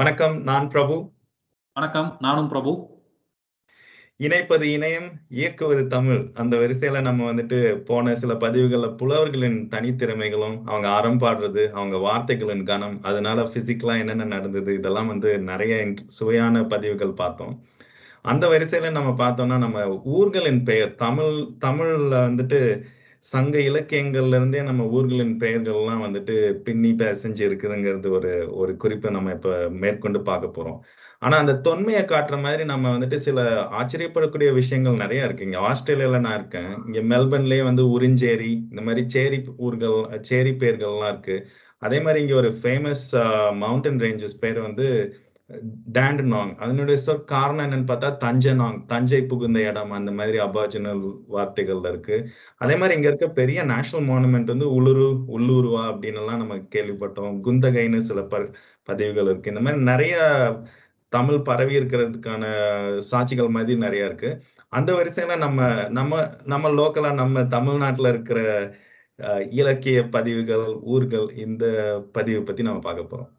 [0.00, 0.42] வணக்கம்.
[0.42, 1.12] நான் பிரபு.
[1.74, 2.16] வணக்கம்.
[2.20, 2.88] நானும் பிரபு.
[4.18, 6.30] இணைப்பது இணையம், இயக்குவது தமிழ்.
[6.34, 12.98] அந்த வரிசையில நம்ம வந்துட்டு போன சில பதிவுகள்ல புலவர்களின் தனித்திறமைகளும், அவங்க அறம் பாடுறது, அவங்க வார்த்தைகளின் கனம்,
[13.02, 17.64] அதனால பிசிக்கலா என்னென்ன நடந்தது, இதெல்லாம் வந்து நெறைய சுவையான பதிவுகள் பார்த்தோம்.
[18.22, 22.82] அந்த வரிசையில நம்ம பார்த்தோம்னா, நம்ம ஊர்களின் பெயர் தமிழ் தமிழ்ல வந்துட்டு
[23.26, 26.34] சங்க இலக்கியங்கள்ல இருந்தே நம்ம ஊர்களின் பெயர்கள்லாம் வந்துட்டு
[26.64, 30.78] பின்னி பேசஞ்சு இருக்குதுங்கிறது ஒரு ஒரு குறிப்பை நம்ம இப்ப மேற்கொண்டு பார்க்க போறோம்.
[31.18, 33.40] ஆனா, அந்த தொன்மையை காட்டுற மாதிரி நம்ம வந்துட்டு சில
[33.72, 35.44] ஆச்சரியப்படக்கூடிய விஷயங்கள் நிறைய இருக்கு.
[35.44, 36.70] இங்க ஆஸ்திரேலியால நான் இருக்கேன்.
[36.86, 41.36] இங்க மெல்பர்ன்லயே வந்து உறிஞ்சேரி, இந்த மாதிரி சேரி ஊர்கள், சேரி பெயர்கள்லாம் இருக்கு.
[41.78, 43.04] அதே மாதிரி இங்க ஒரு ஃபேமஸ்
[43.54, 44.88] மவுண்டன் ரேஞ்சஸ் பேர் வந்து
[45.92, 51.02] டேண்டனாங் அதனுடைய சொல் காரணம் என்னன்னு பார்த்தா தஞ்சனாங், தஞ்சை புகுந்த இடம் அந்த மாதிரி அபார்ஜினல்
[51.36, 52.16] வார்த்தைகள்ல இருக்கு.
[52.56, 57.34] அதே மாதிரி இங்க இருக்க பெரிய நேஷனல் மானுமெண்ட் வந்து உளுரு உள்ளூருவா அப்படின்னுலாம் நம்ம கேள்விப்பட்டோம்.
[57.46, 58.42] குந்தகைன்னு சில ப
[58.84, 59.52] பதிவுகள் இருக்கு.
[59.52, 60.16] இந்த மாதிரி நிறைய
[61.12, 62.44] தமிழ் பரவி இருக்கிறதுக்கான
[63.10, 64.30] சாட்சிகள் மாதிரி நிறைய இருக்கு.
[64.68, 68.40] அந்த வரிசையில நம்ம நம்ம நம்ம லோக்கலா நம்ம தமிழ்நாட்டுல இருக்கிற
[69.50, 71.64] இலக்கிய பதிவுகள், ஊர்கள் இந்த
[72.12, 73.30] பதிவை பத்தி நம்ம பார்க்க போறோம்.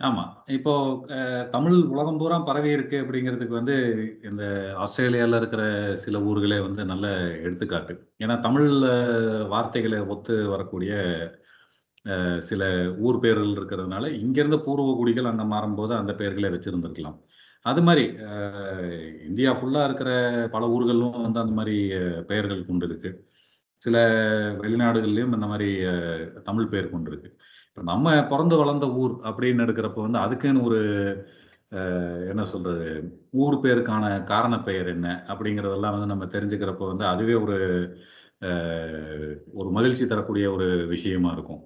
[0.00, 0.22] ஆமா.
[0.56, 0.72] இப்போ
[1.16, 1.18] அ
[1.52, 3.74] தமிழ் உலகம் பூரா பரவி இருக்கு அப்படிங்கிறதுக்கு வந்து
[4.28, 4.42] இந்த
[4.84, 5.62] ஆஸ்திரேலியால இருக்கிற
[6.02, 7.06] சில ஊர்களே வந்து நல்ல
[7.44, 7.94] எடுத்துக்காட்டு.
[8.20, 8.88] ஏன்னா தமிழ்ல
[9.54, 10.92] வார்த்தைகள ஒத்து வரக்கூடிய
[12.04, 12.14] அ
[12.46, 12.62] சில
[13.04, 17.16] ஊர் பெயர்கள் இருக்கிறதுனால, இங்கேருந்து பூர்வ குடிகள் அங்க மாறும்போது அந்த பெயர்களே வச்சிருந்திருக்கலாம்.
[17.66, 18.30] அது மாரி அ
[19.28, 20.10] இந்தியா ஃபுல்லா இருக்கிற
[20.54, 21.76] பல ஊர்களும் வந்து அந்த மாரி
[22.28, 23.10] பெயர்கள் கொண்டு இருக்கு.
[23.82, 23.96] சில
[24.62, 25.96] வெளிநாடுகள்லயும் இந்த மாரி அ
[26.48, 27.30] தமிழ் பெயர் கொண்டு இருக்கு.
[27.76, 30.80] இப்ப நம்ம பொறந்து வளர்ந்த ஊர் அப்படின்னு எடுக்கிறப்போ வந்து அதுக்குன்னு ஒரு
[32.30, 32.84] என்ன சொல்றது?
[33.42, 35.06] ஊர் பேருக்கான காரண பெயர் என்ன?
[35.28, 37.56] அப்படிங்கிறதெல்லாம் வந்து நம்ம தெரிஞ்சுக்கிறப்போ வந்து அதுவே ஒரு
[39.54, 41.60] ஒரு மகிழ்ச்சி தரக்கூடிய ஒரு விஷயமா இருக்கும்.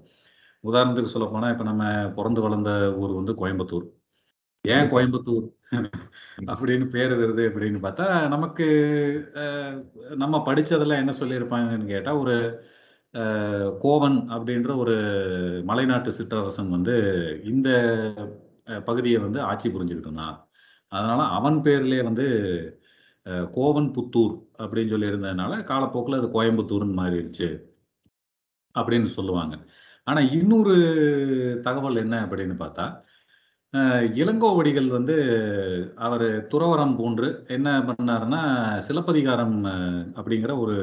[0.64, 1.84] உதாரணத்துக்கு சொல்லப்போனா, இப்ப நம்ம
[2.18, 3.86] பொறந்து வளர்ந்த ஊர் வந்து கோயம்புத்தூர்.
[4.64, 4.88] ஏன்.
[4.94, 5.46] கோயம்புத்தூர்
[6.52, 8.66] அப்படின்னு பேரு வருது அப்படின்னு பார்த்தா, நமக்கு
[10.16, 12.36] நம்ம படிச்சதெல்லாம் என்ன சொல்லியிருப்பாங்கன்னு கேட்டா, ஒரு
[13.80, 14.96] கோவன் அப்படின்ற ஒரு
[15.66, 16.96] மலைநாட்டு சிற்றரசன் வந்து
[17.44, 17.68] இந்த
[18.84, 20.36] பகுதியை வந்து ஆட்சி புரிஞ்சுக்கிட்டு இருந்தான்.
[20.92, 22.26] அதனால அவன் பேர்லேயே வந்து
[23.26, 27.48] கோவன் புத்தூர் அப்படின்னு சொல்லி இருந்ததுனால, காலப்போக்கில் அது கோயம்புத்தூர்னு மாறிடுச்சு.
[28.74, 29.54] அப்படின்னு சொல்லுவாங்க.
[30.06, 30.76] ஆனால் இன்னொரு
[31.62, 32.86] தகவல் என்ன அப்படின்னு பார்த்தா,
[34.20, 35.14] இளங்கோவடிகள் வந்து
[36.06, 38.40] அவர் துறவரம் போன்று என்ன பண்ணாருன்னா,
[38.78, 39.58] சிலப்பதிகாரம்
[40.18, 40.76] அப்படிங்கிற ஒரு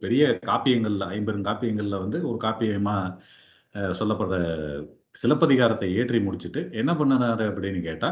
[0.00, 2.96] பெரிய காப்பியங்கள்ல, ஐம்பெருங்காப்பியங்கள்ல வந்து ஒரு காப்பியமா
[3.98, 4.40] சொல்லப்படுற
[5.22, 8.10] சிலப்பதிகாரத்தை ஏற்றி முடிச்சுட்டு, என்ன பண்ணுனாரு அப்படின்னு கேட்டா,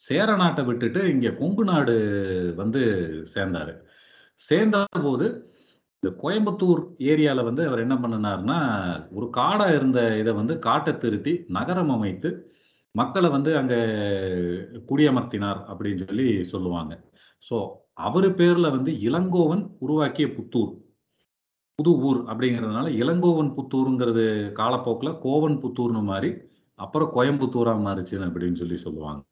[0.00, 1.94] சேர நாட்டை விட்டுட்டு இங்க கொங்கு நாடு
[2.56, 2.82] வந்து
[3.34, 3.74] சேர்ந்தாரு.
[4.40, 5.26] சேர்ந்தபோது
[6.02, 8.58] இந்த கோயம்புத்தூர் ஏரியாவில் வந்து அவர் என்ன பண்ணுனாருன்னா,
[9.10, 12.30] ஒரு காடாக இருந்த இதை வந்து காட்டை திருத்தி நகரம் அமைத்து,
[12.96, 13.74] மக்கள வந்து அங்க
[14.88, 16.92] குடியமர்த்தினார் அப்படின்னு சொல்லி சொல்லுவாங்க.
[17.50, 17.56] ஸோ,
[17.92, 20.72] அவரு பேர்ல வந்து இளங்கோவன் உருவாக்கிய புத்தூர்.
[21.78, 24.24] புது ஊர் அப்படிங்கிறதுனால இளங்கோவன் புத்தூருங்கிறது
[24.54, 26.30] காலப்போக்குல கோவன் புத்தூர்ன்னு மாறி,
[26.74, 29.22] அப்புறம் கோயம்புத்தூரா மாறுச்சு அப்படின்னு சொல்லி சொல்லுவாங்க.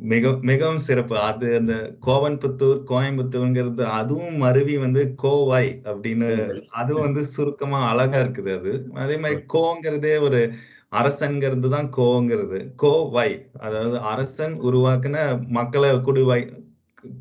[0.00, 1.18] மிக மிகவும் சிறப்பு.
[1.18, 6.28] அது அந்த கோவன்புத்தூர், கோயம்புத்தூர்ங்கிறது அதுவும் மருவி வந்து கோவாய் அப்படின்னு.
[6.68, 8.72] அதுவும் வந்து சுருக்கமா அழகா இருக்குது அது.
[8.94, 10.52] அதே மாரி கோங்கிறதே ஒரு
[10.98, 12.58] அரசன்ங்கிறது தான் கோங்கிறது.
[12.76, 13.28] கோவை
[13.60, 15.16] அதாவது அரசன் உருவாக்குன
[15.50, 16.40] மக்கள குடி வை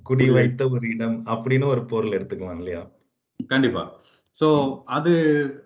[0.03, 2.84] குடி வை வைத்த ஒரு இடம் அப்படின்னு ஒரு பொருள் எடுத்துக்கலாம் இல்லையா?
[3.47, 3.84] கண்டிப்பா.
[4.35, 4.47] ஸோ.
[4.88, 5.12] அது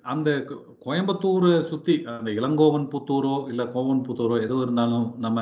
[0.03, 0.55] அந்த கோ
[0.85, 5.39] கோயம்புத்தூர சுத்தி அந்த இளங்கோவன் புத்தூரோ, இல்ல கோவன் புத்தூரோ எது இருந்தாலும் நம்ம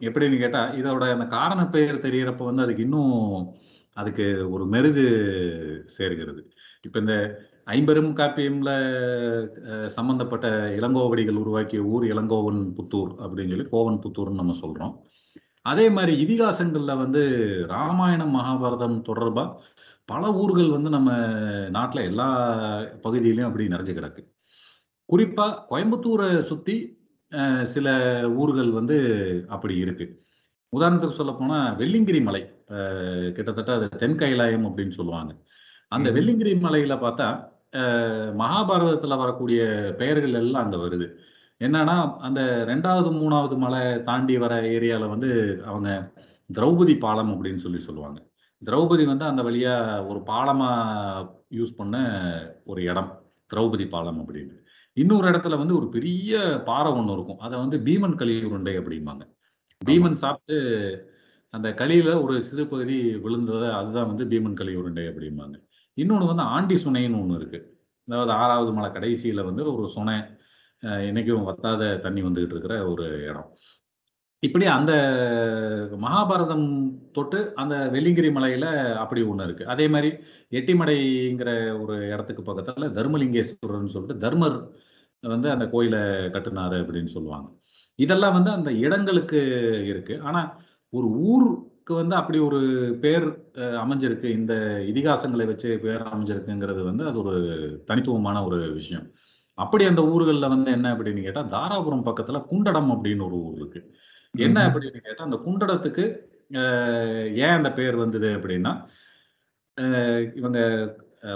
[0.00, 3.14] எப்படின்னு கேட்டா, இதோட அந்த காரண பெயர் தெரியறப்போ வந்து அதுக்கு இன்னும்
[3.96, 5.06] அதுக்கு ஒரு மெருகு
[5.98, 6.42] சேர்கிறது.
[6.82, 7.14] இப்ப இந்த
[7.66, 8.70] ஐம்பெரும் காப்பியம்ல
[9.96, 10.46] சம்பந்தப்பட்ட
[10.78, 14.92] இளங்கோவடிகள் உருவாக்கிய ஊர் இளங்கோவன் புத்தூர் அப்படின்னு சொல்லி கோவன் புத்தூர்ன்னு நம்ம சொல்றோம்.
[15.66, 17.22] அதே மாரி இதிகாசங்கள்ல வந்து
[17.74, 19.44] ராமாயணம், மகாபாரதம் தொடர்பா
[20.08, 21.10] பல ஊர்கள் வந்து நம்ம
[21.76, 22.28] நாட்ல எல்லா
[23.04, 24.22] பகுதியிலயும் அப்படி நிறைஞ்சு கிடக்கு.
[25.08, 26.20] குறிப்பா கோயம்புத்தூர
[26.50, 26.76] சுத்தி
[27.74, 27.88] சில
[28.40, 28.96] ஊர்கள் வந்து
[29.56, 30.06] அப்படி இருக்கு.
[30.72, 32.42] உதாரணத்துக்கு சொல்லப்போனா வெள்ளியங்கிரி மலை.
[32.74, 32.78] அ
[33.36, 35.32] கிட்டத்தட்ட அது தென் கைலாயம் அப்படின்னு சொல்லுவாங்க.
[35.92, 36.16] அந்த ம்ஹ்ம்.
[36.18, 37.28] வெள்ளியங்கிரி மலையில பார்த்தா,
[38.40, 39.60] மகாபாரதத்துல வரக்கூடிய
[40.00, 41.06] பெயர்கள் எல்லாம் அங்க வருது.
[41.60, 41.96] என்னன்னா,
[42.26, 45.30] அந்த 2வது, 3வது மலை தாண்டி வர ஏரியால வந்து
[45.66, 45.90] அவங்க
[46.50, 48.18] திரௌபதி பாலம் அப்படின்னு சொல்லி சொல்லுவாங்க.
[48.62, 49.74] திரௌபதி வந்து அந்த வழியா
[50.10, 50.70] ஒரு பாலமா
[51.58, 51.96] யூஸ் பண்ண
[52.64, 53.10] ஒரு இடம்.
[53.50, 54.54] திரௌபதி பாலம் அப்படின்னு.
[54.96, 57.40] இன்னொரு இடத்துல வந்து ஒரு பெரிய பாறை ஒண்ணு இருக்கும்.
[57.40, 59.24] அத வந்து பீமன் களி உருண்டை அப்படிம்பாங்க.
[59.82, 60.56] பீமன் சாப்பிட்டு
[61.54, 65.56] அந்த களியில ஒரு சிறு பகுதி விழுந்தத அதுதான் வந்து பீமன் களி உருண்டை அப்படிம்பாங்க.
[66.02, 67.66] இன்னொன்று வந்து ஆண்டி சுனைன்னு ஒன்று இருக்குது
[68.08, 70.16] அதாவது ஆறாவது மலை கடைசியில் வந்து ஒரு சுனை.
[71.08, 73.48] இன்றைக்கும் வத்தாத தண்ணி வந்துக்கிட்டு இருக்கிற ஒரு இடம்.
[74.42, 74.92] இப்படி அந்த
[76.04, 76.66] மகாபாரதம்
[77.16, 78.68] தொட்டு அந்த வெள்ளிங்கிரி மலையில்
[79.02, 80.10] அப்படி ஒன்று இருக்குது அதே மாதிரி
[80.58, 81.50] எட்டிமடைங்கிற
[81.82, 84.58] ஒரு இடத்துக்கு பக்கத்தில் தர்மலிங்கேஸ்வரர்னு சொல்லிட்டு தர்மர்
[85.22, 86.02] வந்து அந்த கோயிலை
[86.34, 87.48] கட்டுனாரு அப்படின்னு சொல்லுவாங்க.
[87.98, 89.40] இதெல்லாம் வந்து அந்த இடங்களுக்கு
[89.92, 90.50] இருக்குது ஆனால்
[90.92, 91.46] ஒரு ஊர்
[91.86, 92.60] ஊருக்கு வந்து அப்படி ஒரு
[93.00, 93.26] பேர்
[93.82, 94.28] அமைஞ்சிருக்கு.
[94.38, 94.54] இந்த
[94.90, 97.34] இதிகாசங்களை வச்சு பேர் அமைஞ்சிருக்குங்கிறது வந்து அது ஒரு
[97.86, 99.04] தனித்துவமான ஒரு விஷயம்.
[99.58, 103.80] அப்படி அந்த ஊர்களில் வந்து என்ன அப்படின்னு கேட்டா தாராபுரம் பக்கத்துல குண்டடம் அப்படின்னு ஒரு ஊர் இருக்கு.
[104.38, 104.64] என்ன.
[104.66, 106.04] அப்படின்னு கேட்டா அந்த குண்டடத்துக்கு
[107.44, 108.72] ஏன் அந்த பேர் வந்தது அப்படின்னா
[110.34, 110.58] இவங்க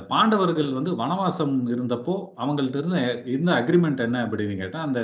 [0.09, 5.01] பாண்டவர்கள் வந்து வனவாசம் இருந்தப்போ அவங்கள்ட்ட இருந்த இருந்த அக்ரிமெண்ட் என்ன அப்படின்னு கேட்டா அந்த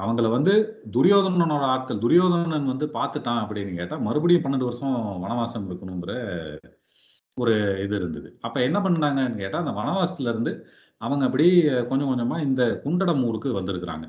[0.00, 0.52] அவங்கள வந்து
[0.92, 4.94] துரியோதனனோட ஆட்கள் துரியோதனன் வந்து பார்த்துட்டான் அப்படின்னு கேட்டா மறுபடியும் பன்னெண்டு வருஷம்
[5.24, 6.12] வனவாசம் இருக்கணுங்கிற
[7.36, 8.28] ஒரு இது இருந்தது.
[8.40, 10.52] அப்ப என்ன பண்ணாங்கன்னு கேட்டா அந்த வனவாசத்துல இருந்து
[11.00, 11.46] அவங்க அப்படி
[11.88, 14.06] கொஞ்சம் கொஞ்சமா இந்த குண்டடம் ஊருக்கு வந்திருக்கிறாங்க.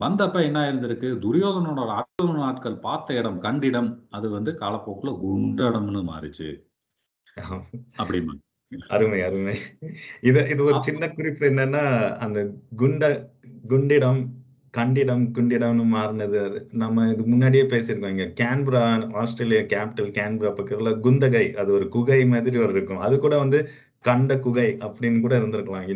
[0.00, 1.08] வந்தப்ப என்ன இருந்திருக்கு?
[1.24, 6.48] துரியோதனோட ஆட்கள் ஆட்கள் பார்த்த இடம் கண்டிடம் அது வந்து காலப்போக்குல குண்டடம்னு மாறிச்சு.
[7.98, 8.32] அப்படிமா.
[8.88, 9.54] அருமை அருமை.
[10.20, 11.84] இது இது ஒரு சின்ன குறிப்பு என்னன்னா
[12.18, 12.38] அந்த
[12.76, 13.04] குண்ட
[13.68, 14.20] குண்டிடம்
[14.74, 16.58] கண்டிடம் குண்டிடம்னு மாறினது அது.
[16.74, 18.26] நம்ம இது முன்னாடியே பேசியிருக்கோம் இங்க.
[18.40, 18.82] கேன்பரா
[19.20, 23.02] ஆஸ்திரேலியா கேபிட்டல் கேன்பரா பக்கத்துல குந்தகை அது ஒரு குகை மாதிரி ஒரு இருக்கும்.
[23.02, 23.58] அது கூட வந்து
[24.04, 25.86] கண்ட குகை அப்படின்னு கூட இருந்திருக்கலாம்.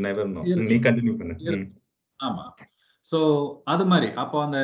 [0.67, 1.35] நீ கண்டினியூ பண்ணு.
[2.21, 2.45] ஆமா.
[3.13, 3.19] சோ
[3.67, 4.09] அது மாதிரி.
[4.23, 4.59] அப்போ அந்த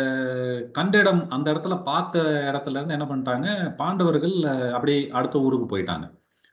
[0.75, 2.17] கண்டிடம் அந்த இடத்துல பார்த்த
[2.49, 3.47] இடத்துல இருந்து என்ன பண்ணிட்டாங்க?
[3.79, 6.07] பாண்டவர்கள் அஹ், அப்படி அடுத்த ஊருக்கு போயிட்டாங்க.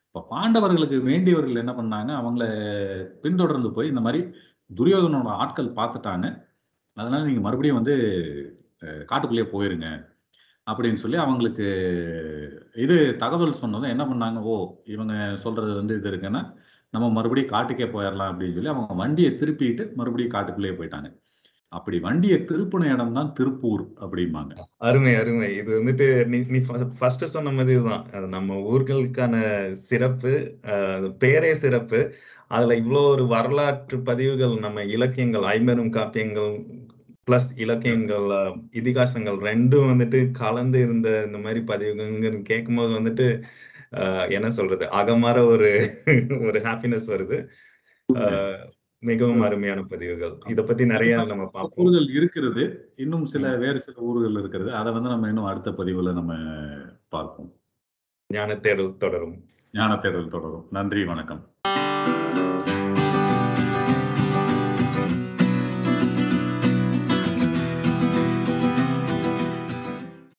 [0.08, 2.12] இப்போ பாண்டவர்களுக்கு வேண்டியவர்கள் என்ன பண்ணாங்க?
[2.19, 2.46] அவங்கள
[3.24, 4.22] பின்தொடர்ந்து போய் இந்த மாதிரி
[4.69, 6.28] துரியோதனோட ஆட்கள் பார்த்துட்டாங்க.
[6.98, 7.96] அதனால் நீங்கள் மறுபடியும் வந்து
[9.12, 9.90] காட்டுக்குள்ளேயே போயிருங்க.
[10.68, 11.68] அப்படின்னு சொல்லி அவங்களுக்கு
[12.84, 14.40] இது தகவல் சொன்னதும் என்ன பண்ணாங்க?
[14.52, 14.56] ஓ
[14.96, 15.14] இவங்க
[15.46, 16.42] சொல்கிறது வந்து இது இருக்குன்னா
[16.94, 21.10] நம்ம மறுபடியும் காட்டுக்கே போயிடலாம் அப்படின்னு சொல்லி அவங்க வண்டியை திருப்பிட்டு மறுபடியும் காட்டுக்குள்ளேயே போயிட்டாங்க.
[21.78, 24.54] அப்படி வண்டியை திருப்பின இடம் தான் திருப்பூர் அப்படிம்பாங்க.
[24.88, 25.50] அருமை அருமை.
[25.60, 26.60] இது வந்துட்டு நீ நீ
[27.00, 29.36] ஃபர்ஸ்ட் சொன்ன மாதிரி தான் அது நம்ம ஊர்களுக்கான
[29.88, 30.34] சிறப்பு
[31.24, 32.02] பேரே சிறப்பு.
[32.56, 36.52] அதுல இவ்வளோ ஒரு வரலாற்று பதிவுகள் நம்ம இலக்கியங்கள் ஐம்பெரும் காப்பியங்கள்
[37.28, 38.28] பிளஸ் இலக்கியங்கள்
[38.80, 43.28] இதிகாசங்கள் ரெண்டும் வந்துட்டு கலந்து இருந்த இந்த மாதிரி பதிவுகள் கேட்கும்போது வந்துட்டு
[44.30, 44.86] என்ன சொல்றது?
[45.00, 45.70] அகமாற ஒரு
[46.48, 47.40] ஒரு ஹாப்பினஸ் வருது.
[49.00, 50.34] மிகவும் அருமையான பதிவுகள்.
[50.48, 51.86] இத பத்தி நிறைய நம்ம பார்ப்போம்.
[51.86, 52.94] ஊர்கள் இருக்கிறது.
[52.96, 54.72] இன்னும் சில வேறு சில ஊர்கள் இருக்கிறது.
[54.76, 56.34] அதை வந்து நம்ம இன்னும் அடுத்த பதிவுல நம்ம
[57.08, 57.54] பார்ப்போம்.
[58.28, 59.38] ஞான தேடல் தொடரும்.
[59.72, 60.68] ஞான தேடல் தொடரும்.
[60.72, 61.42] நன்றி வணக்கம்.